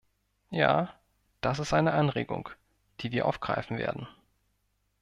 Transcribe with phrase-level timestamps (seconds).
[0.49, 0.91] Ja,
[1.41, 2.49] das ist eine Anregung,
[3.01, 4.07] die wir aufgreifen werden.